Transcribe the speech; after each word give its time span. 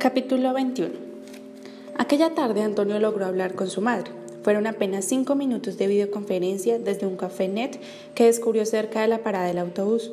Capítulo 0.00 0.54
21 0.54 0.94
Aquella 1.98 2.34
tarde 2.34 2.62
Antonio 2.62 2.98
logró 2.98 3.26
hablar 3.26 3.54
con 3.54 3.68
su 3.68 3.82
madre. 3.82 4.10
Fueron 4.42 4.66
apenas 4.66 5.04
cinco 5.04 5.34
minutos 5.34 5.76
de 5.76 5.88
videoconferencia 5.88 6.78
desde 6.78 7.06
un 7.06 7.18
café 7.18 7.48
net 7.48 7.78
que 8.14 8.24
descubrió 8.24 8.64
cerca 8.64 9.02
de 9.02 9.08
la 9.08 9.18
parada 9.18 9.44
del 9.44 9.58
autobús. 9.58 10.10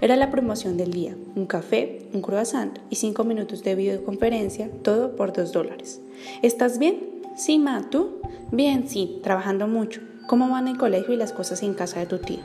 Era 0.00 0.14
la 0.14 0.30
promoción 0.30 0.76
del 0.76 0.92
día, 0.92 1.16
un 1.34 1.46
café, 1.46 2.02
un 2.12 2.22
croissant 2.22 2.78
y 2.90 2.94
cinco 2.94 3.24
minutos 3.24 3.64
de 3.64 3.74
videoconferencia, 3.74 4.70
todo 4.84 5.16
por 5.16 5.32
dos 5.32 5.50
dólares. 5.50 6.00
¿Estás 6.42 6.78
bien? 6.78 7.00
Sí, 7.36 7.58
ma, 7.58 7.90
¿tú? 7.90 8.20
Bien, 8.52 8.88
sí, 8.88 9.18
trabajando 9.24 9.66
mucho. 9.66 10.00
¿Cómo 10.28 10.48
van 10.48 10.68
el 10.68 10.78
colegio 10.78 11.12
y 11.12 11.16
las 11.16 11.32
cosas 11.32 11.64
en 11.64 11.74
casa 11.74 11.98
de 11.98 12.06
tu 12.06 12.18
tía? 12.18 12.44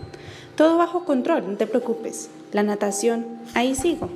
Todo 0.55 0.79
bajo 0.79 1.05
control, 1.05 1.51
no 1.51 1.55
te 1.55 1.67
preocupes. 1.67 2.31
La 2.51 2.63
natación, 2.63 3.27
ahí 3.53 3.75
sigo. 3.75 4.09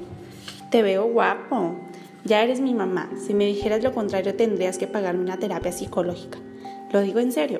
Te 0.71 0.81
veo 0.81 1.05
guapo. 1.05 1.75
Ya 2.25 2.41
eres 2.41 2.61
mi 2.61 2.73
mamá. 2.73 3.09
Si 3.25 3.33
me 3.33 3.45
dijeras 3.45 3.83
lo 3.83 3.93
contrario 3.93 4.35
tendrías 4.35 4.77
que 4.77 4.87
pagarme 4.87 5.21
una 5.21 5.39
terapia 5.39 5.71
psicológica. 5.71 6.39
Lo 6.91 7.01
digo 7.01 7.19
en 7.19 7.31
serio. 7.31 7.59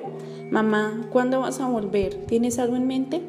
Mamá, 0.50 1.06
¿cuándo 1.10 1.40
vas 1.40 1.60
a 1.60 1.68
volver? 1.68 2.14
¿Tienes 2.26 2.58
algo 2.58 2.76
en 2.76 2.86
mente? 2.86 3.20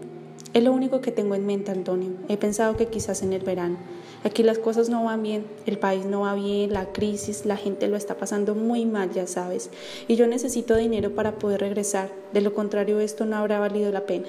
Es 0.53 0.63
lo 0.63 0.71
único 0.71 1.01
que 1.01 1.11
tengo 1.11 1.35
en 1.35 1.45
mente, 1.45 1.71
Antonio. 1.71 2.11
He 2.29 2.37
pensado 2.37 2.77
que 2.77 2.87
quizás 2.87 3.21
en 3.23 3.33
el 3.33 3.41
verano. 3.41 3.75
Aquí 4.23 4.41
las 4.41 4.57
cosas 4.57 4.87
no 4.87 5.03
van 5.03 5.21
bien, 5.21 5.45
el 5.65 5.77
país 5.77 6.05
no 6.05 6.21
va 6.21 6.33
bien, 6.33 6.71
la 6.71 6.93
crisis, 6.93 7.45
la 7.45 7.57
gente 7.57 7.89
lo 7.89 7.97
está 7.97 8.15
pasando 8.15 8.55
muy 8.55 8.85
mal, 8.85 9.11
ya 9.11 9.27
sabes. 9.27 9.69
Y 10.07 10.15
yo 10.15 10.27
necesito 10.27 10.77
dinero 10.77 11.13
para 11.13 11.33
poder 11.33 11.59
regresar. 11.59 12.09
De 12.31 12.39
lo 12.39 12.53
contrario, 12.53 13.01
esto 13.01 13.25
no 13.25 13.35
habrá 13.35 13.59
valido 13.59 13.91
la 13.91 14.05
pena. 14.05 14.27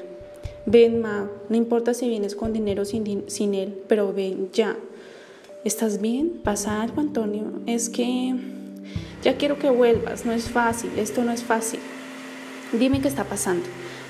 Ven, 0.67 1.01
ma, 1.01 1.31
no 1.49 1.57
importa 1.57 1.95
si 1.95 2.09
vienes 2.09 2.35
con 2.35 2.53
dinero 2.53 2.83
o 2.83 2.85
sin, 2.85 3.31
sin 3.31 3.55
él, 3.55 3.81
pero 3.87 4.13
ven 4.13 4.51
ya. 4.53 4.77
¿Estás 5.67 6.01
bien? 6.01 6.43
¿Pasa 6.45 6.81
algo, 6.81 7.01
Antonio? 7.01 7.51
Es 7.67 7.89
que 7.89 8.37
ya 9.25 9.37
quiero 9.37 9.59
que 9.59 9.69
vuelvas. 9.69 10.25
No 10.25 10.31
es 10.31 10.49
fácil. 10.49 10.93
Esto 10.97 11.25
no 11.25 11.33
es 11.33 11.43
fácil. 11.43 11.81
Dime 12.71 13.01
qué 13.01 13.09
está 13.09 13.25
pasando. 13.25 13.67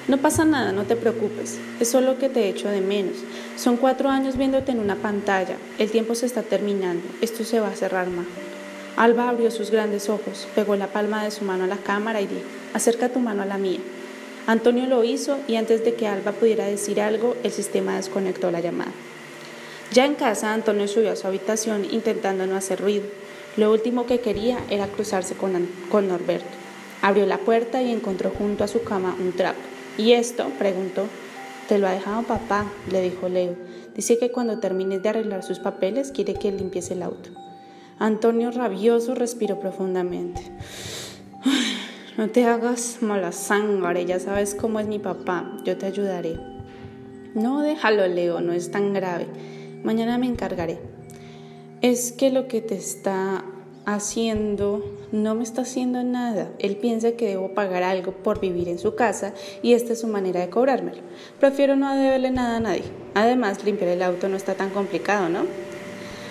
No 0.07 0.19
pasa 0.19 0.45
nada, 0.45 0.73
no 0.73 0.83
te 0.83 0.97
preocupes. 0.97 1.59
Es 1.81 1.89
solo 1.89 2.19
que 2.19 2.29
te 2.29 2.51
echo 2.51 2.69
de 2.69 2.83
menos. 2.83 3.17
Son 3.57 3.79
cuatro 3.79 4.11
años 4.11 4.37
viéndote 4.37 4.73
en 4.73 4.81
una 4.81 4.97
pantalla. 4.97 5.57
El 5.79 5.91
tiempo 5.91 6.15
se 6.15 6.27
está 6.27 6.43
terminando. 6.43 7.03
Esto 7.23 7.43
se 7.43 7.59
va 7.59 7.69
a 7.69 7.75
cerrar 7.75 8.09
más. 8.09 8.27
Alba 8.98 9.31
abrió 9.31 9.51
sus 9.51 9.70
grandes 9.70 10.11
ojos, 10.11 10.47
pegó 10.55 10.77
la 10.77 10.89
palma 10.89 11.25
de 11.25 11.31
su 11.31 11.47
mano 11.47 11.65
a 11.65 11.69
la 11.69 11.79
cámara 11.79 12.20
y 12.20 12.27
dijo, 12.27 12.43
acerca 12.75 13.09
tu 13.09 13.19
mano 13.19 13.41
a 13.41 13.47
la 13.47 13.57
mía. 13.57 13.81
Antonio 14.47 14.85
lo 14.85 15.05
hizo 15.05 15.39
y 15.48 15.57
antes 15.57 15.83
de 15.87 15.95
que 15.95 16.07
Alba 16.07 16.33
pudiera 16.33 16.67
decir 16.67 17.01
algo, 17.01 17.35
el 17.45 17.51
sistema 17.51 17.97
desconectó 17.97 18.51
la 18.51 18.61
llamada. 18.61 18.93
Ya 19.92 20.05
en 20.05 20.15
casa, 20.15 20.53
Antonio 20.53 20.89
subió 20.89 21.12
a 21.12 21.17
su 21.17 21.27
habitación 21.27 21.87
intentando 21.91 22.47
no 22.47 22.56
hacer 22.56 22.81
ruido. 22.81 23.05
Lo 23.56 23.73
último 23.73 24.06
que 24.06 24.20
quería 24.20 24.59
era 24.69 24.89
cruzarse 24.89 25.34
con, 25.34 25.69
con 25.91 26.09
Norberto. 26.09 26.47
Abrió 27.03 27.25
la 27.27 27.39
puerta 27.39 27.83
y 27.83 27.92
encontró 27.92 28.31
junto 28.31 28.64
a 28.64 28.69
su 28.69 28.83
cama 28.83 29.17
un 29.19 29.33
trapo. 29.33 29.61
¿Y 29.97 30.12
esto? 30.12 30.51
preguntó. 30.59 31.07
Te 31.69 31.79
lo 31.79 31.87
ha 31.87 31.92
dejado 31.92 32.23
papá, 32.23 32.70
le 32.91 33.01
dijo 33.01 33.29
Leo. 33.29 33.57
Dice 33.95 34.19
que 34.19 34.31
cuando 34.31 34.59
termines 34.59 35.03
de 35.03 35.09
arreglar 35.09 35.42
sus 35.42 35.59
papeles 35.59 36.12
quiere 36.12 36.34
que 36.34 36.53
limpies 36.53 36.91
el 36.91 37.03
auto. 37.03 37.31
Antonio 37.98 38.51
rabioso 38.51 39.14
respiró 39.14 39.59
profundamente. 39.61 40.42
No 42.17 42.31
te 42.31 42.47
hagas 42.47 43.03
mala 43.03 43.31
sangre, 43.31 44.07
ya 44.07 44.19
sabes 44.19 44.55
cómo 44.55 44.81
es 44.81 44.87
mi 44.87 44.98
papá, 44.98 45.53
yo 45.64 45.77
te 45.77 45.84
ayudaré. 45.84 46.41
No, 47.34 47.61
déjalo, 47.61 48.07
Leo, 48.07 48.41
no 48.41 48.55
es 48.55 48.70
tan 48.70 48.95
grave. 48.95 49.27
Mañana 49.85 50.19
me 50.19 50.27
encargaré. 50.27 50.79
Es 51.83 52.13
que 52.13 52.31
lo 52.31 52.49
que 52.49 52.61
te 52.61 52.75
está 52.75 53.45
haciendo 53.87 54.85
no 55.13 55.35
me 55.35 55.45
está 55.45 55.63
haciendo 55.63 56.03
nada. 56.03 56.51
Él 56.59 56.77
piensa 56.77 57.13
que 57.13 57.29
debo 57.29 57.55
pagar 57.55 57.85
algo 57.85 58.13
por 58.13 58.41
vivir 58.41 58.69
en 58.69 58.79
su 58.79 58.97
casa 58.97 59.33
y 59.63 59.75
esta 59.75 59.92
es 59.92 60.01
su 60.01 60.09
manera 60.09 60.41
de 60.41 60.51
cobrármelo. 60.51 61.03
Prefiero 61.39 61.77
no 61.77 61.97
deberle 61.97 62.31
nada 62.31 62.57
a 62.57 62.61
nadie. 62.61 62.85
Además, 63.15 63.65
limpiar 63.65 63.91
el 63.91 64.03
auto 64.03 64.29
no 64.29 64.36
está 64.36 64.55
tan 64.55 64.70
complicado, 64.70 65.29
¿no? 65.29 65.45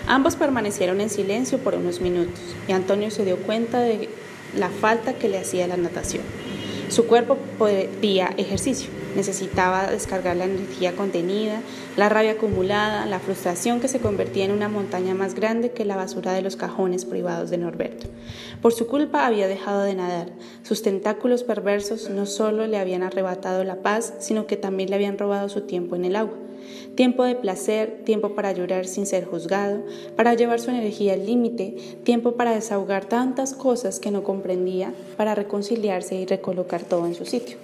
Ambos 0.07 0.35
permanecieron 0.35 1.01
en 1.01 1.09
silencio 1.09 1.57
por 1.57 1.75
unos 1.75 2.01
minutos 2.01 2.39
y 2.67 2.73
Antonio 2.73 3.09
se 3.09 3.25
dio 3.25 3.37
cuenta 3.37 3.79
de 3.79 4.09
la 4.55 4.69
falta 4.69 5.13
que 5.13 5.29
le 5.29 5.39
hacía 5.39 5.65
la 5.67 5.77
natación. 5.77 6.23
Su 6.89 7.07
cuerpo 7.07 7.37
pedía 7.57 8.33
ejercicio, 8.37 8.89
necesitaba 9.15 9.89
descargar 9.89 10.37
la 10.37 10.45
energía 10.45 10.95
contenida, 10.95 11.61
la 11.97 12.09
rabia 12.09 12.33
acumulada, 12.33 13.05
la 13.07 13.19
frustración 13.19 13.79
que 13.79 13.87
se 13.87 13.99
convertía 13.99 14.45
en 14.45 14.51
una 14.51 14.69
montaña 14.69 15.15
más 15.15 15.33
grande 15.33 15.71
que 15.71 15.83
la 15.83 15.95
basura 15.95 16.33
de 16.33 16.43
los 16.43 16.55
cajones 16.55 17.05
privados 17.05 17.49
de 17.49 17.57
Norberto. 17.57 18.07
Por 18.61 18.73
su 18.73 18.87
culpa 18.87 19.25
había 19.25 19.47
dejado 19.47 19.81
de 19.81 19.95
nadar. 19.95 20.29
Sus 20.63 20.83
tentáculos 20.83 21.43
perversos 21.43 22.09
no 22.09 22.25
solo 22.25 22.67
le 22.67 22.77
habían 22.77 23.03
arrebatado 23.03 23.63
la 23.63 23.77
paz, 23.77 24.13
sino 24.19 24.45
que 24.45 24.57
también 24.57 24.89
le 24.89 24.95
habían 24.95 25.17
robado 25.17 25.49
su 25.49 25.61
tiempo 25.61 25.95
en 25.95 26.05
el 26.05 26.15
agua. 26.15 26.35
Tiempo 26.95 27.23
de 27.23 27.35
placer, 27.35 28.01
tiempo 28.05 28.35
para 28.35 28.51
llorar 28.51 28.85
sin 28.87 29.05
ser 29.05 29.25
juzgado, 29.25 29.83
para 30.15 30.33
llevar 30.33 30.59
su 30.59 30.71
energía 30.71 31.13
al 31.13 31.25
límite, 31.25 31.75
tiempo 32.03 32.33
para 32.33 32.55
desahogar 32.55 33.05
tantas 33.05 33.53
cosas 33.53 33.99
que 33.99 34.11
no 34.11 34.23
comprendía, 34.23 34.93
para 35.17 35.35
reconciliarse 35.35 36.15
y 36.15 36.25
recolocar 36.25 36.83
todo 36.83 37.05
en 37.05 37.15
su 37.15 37.25
sitio. 37.25 37.57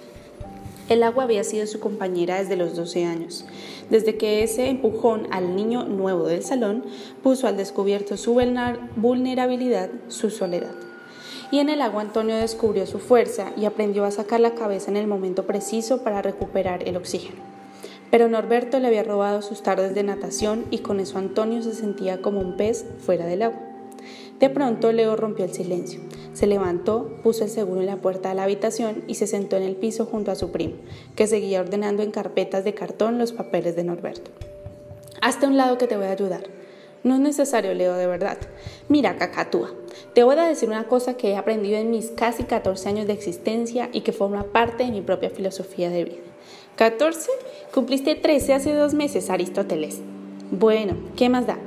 El 0.88 1.04
agua 1.04 1.24
había 1.24 1.44
sido 1.44 1.66
su 1.66 1.80
compañera 1.80 2.38
desde 2.38 2.56
los 2.56 2.76
12 2.76 3.04
años, 3.04 3.46
desde 3.88 4.16
que 4.16 4.42
ese 4.42 4.68
empujón 4.68 5.26
al 5.30 5.56
niño 5.56 5.84
nuevo 5.84 6.26
del 6.26 6.42
salón 6.42 6.84
puso 7.22 7.46
al 7.46 7.56
descubierto 7.56 8.16
su 8.16 8.34
vulnerabilidad, 8.96 9.90
su 10.08 10.28
soledad. 10.28 10.74
Y 11.50 11.60
en 11.60 11.68
el 11.68 11.82
agua 11.82 12.02
Antonio 12.02 12.36
descubrió 12.36 12.86
su 12.86 12.98
fuerza 12.98 13.52
y 13.56 13.64
aprendió 13.64 14.04
a 14.04 14.10
sacar 14.10 14.40
la 14.40 14.54
cabeza 14.54 14.90
en 14.90 14.96
el 14.96 15.06
momento 15.06 15.46
preciso 15.46 16.02
para 16.02 16.20
recuperar 16.20 16.86
el 16.88 16.96
oxígeno. 16.96 17.51
Pero 18.12 18.28
Norberto 18.28 18.78
le 18.78 18.88
había 18.88 19.04
robado 19.04 19.40
sus 19.40 19.62
tardes 19.62 19.94
de 19.94 20.02
natación 20.02 20.66
y 20.70 20.80
con 20.80 21.00
eso 21.00 21.16
Antonio 21.16 21.62
se 21.62 21.72
sentía 21.72 22.20
como 22.20 22.40
un 22.40 22.58
pez 22.58 22.84
fuera 22.98 23.24
del 23.24 23.40
agua. 23.40 23.58
De 24.38 24.50
pronto 24.50 24.92
Leo 24.92 25.16
rompió 25.16 25.46
el 25.46 25.54
silencio. 25.54 25.98
Se 26.34 26.46
levantó, 26.46 27.08
puso 27.22 27.44
el 27.44 27.48
seguro 27.48 27.80
en 27.80 27.86
la 27.86 27.96
puerta 27.96 28.28
de 28.28 28.34
la 28.34 28.42
habitación 28.42 29.02
y 29.06 29.14
se 29.14 29.26
sentó 29.26 29.56
en 29.56 29.62
el 29.62 29.76
piso 29.76 30.04
junto 30.04 30.30
a 30.30 30.34
su 30.34 30.50
primo, 30.50 30.74
que 31.16 31.26
seguía 31.26 31.62
ordenando 31.62 32.02
en 32.02 32.10
carpetas 32.10 32.64
de 32.64 32.74
cartón 32.74 33.16
los 33.16 33.32
papeles 33.32 33.76
de 33.76 33.84
Norberto. 33.84 34.30
Hazte 35.22 35.46
a 35.46 35.48
un 35.48 35.56
lado 35.56 35.78
que 35.78 35.86
te 35.86 35.96
voy 35.96 36.04
a 36.04 36.12
ayudar. 36.12 36.42
No 37.04 37.14
es 37.14 37.20
necesario, 37.20 37.72
Leo, 37.72 37.94
de 37.94 38.06
verdad. 38.06 38.36
Mira, 38.90 39.16
cacatúa, 39.16 39.72
te 40.12 40.22
voy 40.22 40.36
a 40.36 40.44
decir 40.44 40.68
una 40.68 40.84
cosa 40.84 41.16
que 41.16 41.30
he 41.30 41.36
aprendido 41.36 41.78
en 41.78 41.90
mis 41.90 42.10
casi 42.10 42.44
14 42.44 42.90
años 42.90 43.06
de 43.06 43.14
existencia 43.14 43.88
y 43.90 44.02
que 44.02 44.12
forma 44.12 44.42
parte 44.42 44.84
de 44.84 44.90
mi 44.90 45.00
propia 45.00 45.30
filosofía 45.30 45.88
de 45.88 46.04
vida. 46.04 46.22
¿14? 46.78 47.28
Cumpliste 47.74 48.14
13 48.14 48.54
hace 48.54 48.72
dos 48.72 48.94
meses, 48.94 49.28
Aristóteles. 49.28 50.00
Bueno, 50.50 50.96
¿qué 51.16 51.28
más 51.28 51.46
da? 51.46 51.58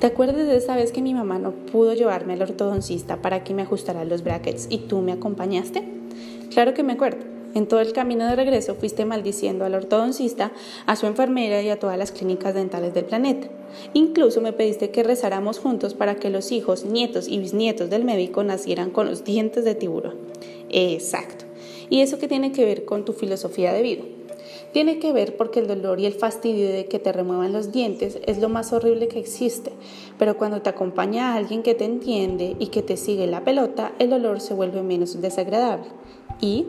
¿Te 0.00 0.06
acuerdas 0.06 0.46
de 0.46 0.56
esa 0.56 0.76
vez 0.76 0.92
que 0.92 1.00
mi 1.00 1.14
mamá 1.14 1.38
no 1.38 1.52
pudo 1.52 1.94
llevarme 1.94 2.34
al 2.34 2.42
ortodoncista 2.42 3.16
para 3.22 3.42
que 3.42 3.54
me 3.54 3.62
ajustara 3.62 4.04
los 4.04 4.22
brackets 4.22 4.66
y 4.68 4.78
tú 4.78 5.00
me 5.00 5.12
acompañaste? 5.12 5.82
Claro 6.50 6.74
que 6.74 6.82
me 6.82 6.92
acuerdo. 6.92 7.24
En 7.54 7.68
todo 7.68 7.80
el 7.80 7.94
camino 7.94 8.26
de 8.26 8.36
regreso 8.36 8.74
fuiste 8.74 9.06
maldiciendo 9.06 9.64
al 9.64 9.74
ortodoncista, 9.74 10.52
a 10.84 10.94
su 10.94 11.06
enfermera 11.06 11.62
y 11.62 11.70
a 11.70 11.78
todas 11.78 11.96
las 11.96 12.12
clínicas 12.12 12.54
dentales 12.54 12.92
del 12.92 13.06
planeta. 13.06 13.48
Incluso 13.94 14.42
me 14.42 14.52
pediste 14.52 14.90
que 14.90 15.02
rezáramos 15.02 15.58
juntos 15.58 15.94
para 15.94 16.16
que 16.16 16.28
los 16.28 16.52
hijos, 16.52 16.84
nietos 16.84 17.28
y 17.28 17.38
bisnietos 17.38 17.88
del 17.88 18.04
médico 18.04 18.44
nacieran 18.44 18.90
con 18.90 19.06
los 19.06 19.24
dientes 19.24 19.64
de 19.64 19.74
tiburón. 19.74 20.18
Exacto. 20.68 21.46
¿Y 21.88 22.02
eso 22.02 22.18
qué 22.18 22.28
tiene 22.28 22.52
que 22.52 22.64
ver 22.66 22.84
con 22.84 23.04
tu 23.04 23.14
filosofía 23.14 23.72
de 23.72 23.82
vida? 23.82 24.02
Tiene 24.72 25.00
que 25.00 25.12
ver 25.12 25.36
porque 25.36 25.60
el 25.60 25.66
dolor 25.66 25.98
y 25.98 26.06
el 26.06 26.12
fastidio 26.12 26.68
de 26.68 26.86
que 26.86 27.00
te 27.00 27.12
remuevan 27.12 27.52
los 27.52 27.72
dientes 27.72 28.18
es 28.26 28.38
lo 28.38 28.48
más 28.48 28.72
horrible 28.72 29.08
que 29.08 29.18
existe, 29.18 29.72
pero 30.18 30.36
cuando 30.36 30.62
te 30.62 30.70
acompaña 30.70 31.32
a 31.32 31.36
alguien 31.36 31.62
que 31.62 31.74
te 31.74 31.84
entiende 31.84 32.56
y 32.58 32.68
que 32.68 32.82
te 32.82 32.96
sigue 32.96 33.26
la 33.26 33.44
pelota, 33.44 33.92
el 33.98 34.10
dolor 34.10 34.40
se 34.40 34.54
vuelve 34.54 34.82
menos 34.82 35.20
desagradable. 35.20 35.86
Y, 36.40 36.66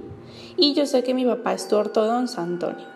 y 0.57 0.73
yo 0.73 0.87
sé 0.87 1.03
que 1.03 1.13
mi 1.13 1.25
papá 1.25 1.53
es 1.53 1.67
tu 1.67 1.75
ortodonza, 1.75 2.41
Antonio. 2.41 2.87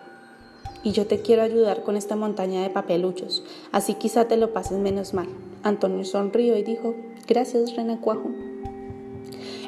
Y 0.82 0.92
yo 0.92 1.06
te 1.06 1.20
quiero 1.20 1.42
ayudar 1.42 1.82
con 1.82 1.96
esta 1.96 2.16
montaña 2.16 2.62
de 2.62 2.70
papeluchos, 2.70 3.44
así 3.72 3.94
quizá 3.94 4.26
te 4.26 4.36
lo 4.36 4.52
pases 4.52 4.78
menos 4.78 5.14
mal. 5.14 5.28
Antonio 5.62 6.04
sonrió 6.04 6.56
y 6.56 6.62
dijo, 6.62 6.94
gracias, 7.26 7.76
Renacuajo. 7.76 8.45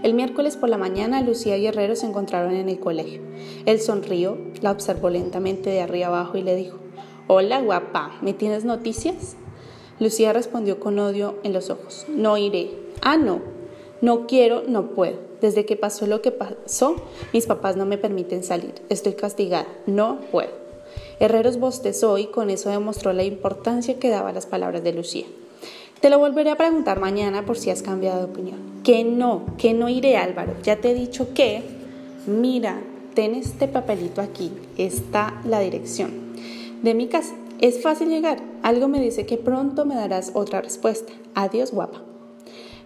El 0.03 0.15
miércoles 0.15 0.57
por 0.57 0.69
la 0.69 0.79
mañana 0.79 1.23
Lucía 1.23 1.57
y 1.57 1.67
Herrero 1.67 1.97
se 1.97 2.07
encontraron 2.07 2.55
en 2.55 2.69
el 2.69 2.79
colegio. 2.79 3.21
Él 3.67 3.81
sonrió, 3.81 4.39
la 4.61 4.71
observó 4.71 5.11
lentamente 5.11 5.71
de 5.71 5.81
arriba 5.81 6.07
abajo 6.07 6.37
y 6.39 6.43
le 6.43 6.55
dijo, 6.55 6.79
Hola 7.27 7.61
guapa, 7.61 8.13
¿me 8.23 8.33
tienes 8.33 8.65
noticias? 8.65 9.37
Lucía 9.99 10.33
respondió 10.33 10.79
con 10.79 10.99
odio 10.99 11.37
en 11.43 11.53
los 11.53 11.71
ojos, 11.71 12.07
No 12.09 12.37
iré. 12.37 12.71
Ah, 13.03 13.17
no, 13.17 13.41
no 14.01 14.27
quiero, 14.27 14.63
no 14.67 14.91
puedo. 14.91 15.19
Desde 15.41 15.67
que 15.67 15.77
pasó 15.77 16.07
lo 16.07 16.23
que 16.23 16.31
pasó, 16.31 16.97
mis 17.33 17.47
papás 17.47 17.77
no 17.77 17.85
me 17.85 17.99
permiten 17.99 18.43
salir. 18.43 18.75
Estoy 18.89 19.15
castigada, 19.15 19.67
no 19.87 20.21
puedo. 20.31 20.51
Herreros 21.21 21.59
bostezó 21.59 22.19
y 22.19 22.27
con 22.27 22.51
eso 22.51 22.71
demostró 22.71 23.13
la 23.13 23.25
importancia 23.25 23.99
que 23.99 24.11
daba 24.11 24.33
las 24.33 24.47
palabras 24.47 24.85
de 24.85 24.93
Lucía. 24.93 25.27
Te 26.01 26.11
lo 26.11 26.19
volveré 26.21 26.51
a 26.51 26.57
preguntar 26.57 27.01
mañana 27.01 27.45
por 27.45 27.59
si 27.59 27.71
has 27.71 27.83
cambiado 27.83 28.19
de 28.19 28.31
opinión. 28.33 28.59
Que 28.85 29.03
no, 29.03 29.47
que 29.59 29.75
no 29.75 29.89
iré 29.89 30.17
Álvaro. 30.17 30.55
Ya 30.63 30.77
te 30.77 30.91
he 30.91 30.95
dicho 30.95 31.35
que, 31.35 31.63
mira, 32.27 32.79
ten 33.15 33.35
este 33.35 33.67
papelito 33.67 34.21
aquí, 34.21 34.53
está 34.77 35.41
la 35.45 35.59
dirección 35.59 36.11
de 36.83 36.95
mi 36.95 37.09
casa. 37.09 37.35
Es 37.61 37.83
fácil 37.83 38.09
llegar. 38.11 38.39
Algo 38.63 38.87
me 38.87 39.01
dice 39.01 39.27
que 39.27 39.37
pronto 39.37 39.85
me 39.85 39.97
darás 39.97 40.31
otra 40.35 40.61
respuesta. 40.61 41.13
Adiós, 41.35 41.73
guapa. 41.73 42.03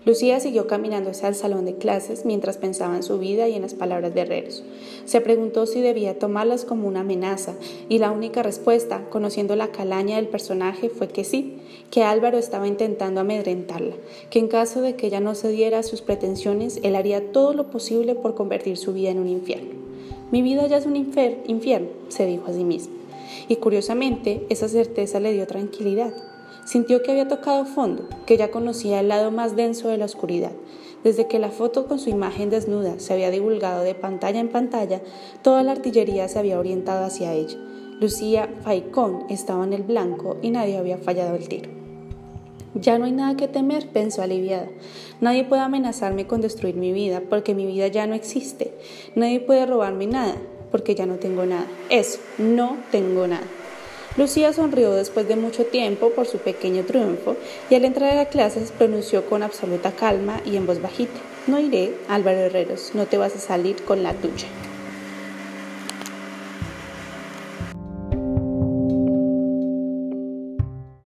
Lucía 0.05 0.41
siguió 0.41 0.67
caminando 0.67 1.11
hacia 1.11 1.29
el 1.29 1.37
salón 1.37 1.65
de 1.65 1.77
clases 1.77 2.25
mientras 2.25 2.57
pensaba 2.57 2.97
en 2.97 3.05
su 3.05 3.19
vida 3.21 3.49
y 3.49 3.55
en 3.55 3.63
las 3.63 3.75
palabras 3.75 4.13
de 4.13 4.23
Herreros. 4.23 4.65
Se 5.05 5.21
preguntó 5.21 5.65
si 5.65 5.81
debía 5.81 6.19
tomarlas 6.19 6.65
como 6.65 6.89
una 6.89 7.01
amenaza 7.01 7.55
y 7.89 7.99
la 7.99 8.11
única 8.11 8.43
respuesta, 8.43 9.07
conociendo 9.11 9.55
la 9.55 9.69
calaña 9.69 10.17
del 10.17 10.27
personaje, 10.27 10.89
fue 10.89 11.07
que 11.07 11.23
sí, 11.23 11.59
que 11.93 12.03
Álvaro 12.03 12.39
estaba 12.39 12.67
intentando 12.67 13.21
amedrentarla, 13.21 13.95
que 14.29 14.41
en 14.41 14.49
caso 14.49 14.81
de 14.81 14.97
que 14.97 15.07
ella 15.07 15.21
no 15.21 15.37
cediera 15.37 15.79
a 15.79 15.83
sus 15.85 16.03
pretensiones, 16.03 16.81
él 16.83 16.97
haría 16.97 17.31
todo 17.31 17.53
lo 17.53 17.71
posible 17.71 18.17
por 18.17 18.35
convertir 18.35 18.79
su 18.79 18.93
vida 18.93 19.11
en 19.11 19.21
un 19.21 19.29
infierno. 19.29 19.71
Mi 20.33 20.43
vida 20.43 20.67
ya 20.67 20.79
es 20.79 20.87
un 20.87 20.97
infierno, 20.97 21.89
se 22.09 22.27
dijo 22.27 22.47
a 22.49 22.53
sí 22.53 22.65
misma. 22.65 22.95
Y 23.47 23.57
curiosamente, 23.57 24.47
esa 24.49 24.69
certeza 24.69 25.21
le 25.21 25.33
dio 25.33 25.47
tranquilidad. 25.47 26.13
Sintió 26.65 27.03
que 27.03 27.11
había 27.11 27.29
tocado 27.29 27.65
fondo, 27.65 28.09
que 28.25 28.37
ya 28.37 28.51
conocía 28.51 29.01
el 29.01 29.09
lado 29.09 29.31
más 29.31 29.57
denso 29.57 29.89
de 29.89 29.99
la 29.99 30.05
oscuridad. 30.05 30.53
Desde 31.03 31.27
que 31.27 31.41
la 31.41 31.51
foto 31.51 31.89
con 31.89 31.99
su 31.99 32.11
imagen 32.11 32.51
desnuda 32.51 33.01
se 33.01 33.13
había 33.13 33.31
divulgado 33.31 33.83
de 33.83 33.95
pantalla 33.95 34.39
en 34.39 34.49
pantalla, 34.49 35.01
toda 35.43 35.65
la 35.65 35.73
artillería 35.73 36.29
se 36.29 36.39
había 36.39 36.61
orientado 36.61 37.05
hacia 37.05 37.35
ella. 37.35 37.59
Lucía 38.01 38.49
Faicón 38.63 39.25
estaba 39.29 39.65
en 39.65 39.73
el 39.73 39.83
blanco 39.83 40.37
y 40.43 40.51
nadie 40.51 40.79
había 40.79 40.99
fallado 40.99 41.35
el 41.35 41.49
tiro. 41.49 41.71
Ya 42.75 42.99
no 42.99 43.05
hay 43.05 43.13
nada 43.13 43.37
que 43.37 43.49
temer, 43.49 43.89
pensó 43.89 44.23
aliviada. 44.23 44.69
Nadie 45.21 45.45
puede 45.45 45.63
amenazarme 45.63 46.27
con 46.27 46.41
destruir 46.41 46.75
mi 46.77 46.93
vida, 46.93 47.23
porque 47.29 47.55
mi 47.55 47.67
vida 47.67 47.89
ya 47.89 48.07
no 48.07 48.15
existe. 48.15 48.73
Nadie 49.15 49.41
puede 49.41 49.67
robarme 49.67 50.07
nada, 50.07 50.37
porque 50.71 50.95
ya 50.95 51.07
no 51.07 51.17
tengo 51.17 51.45
nada. 51.45 51.67
Eso, 51.91 52.19
no 52.39 52.79
tengo 52.91 53.27
nada. 53.27 53.47
Lucía 54.17 54.53
sonrió 54.53 54.93
después 54.93 55.27
de 55.27 55.37
mucho 55.37 55.65
tiempo 55.65 56.11
por 56.11 56.27
su 56.27 56.37
pequeño 56.37 56.85
triunfo 56.85 57.37
y 57.71 57.77
al 57.77 57.87
entrar 57.87 58.13
a 58.13 58.17
la 58.17 58.27
clase 58.27 58.61
pronunció 58.77 59.25
con 59.25 59.43
absoluta 59.43 59.93
calma 59.93 60.43
y 60.45 60.57
en 60.57 60.67
voz 60.67 60.83
bajita, 60.83 61.19
no 61.47 61.59
iré, 61.59 61.95
Álvaro 62.09 62.41
Herreros, 62.41 62.91
no 62.93 63.07
te 63.07 63.17
vas 63.17 63.35
a 63.35 63.39
salir 63.39 63.83
con 63.85 64.03
la 64.03 64.13
tuya. 64.13 64.49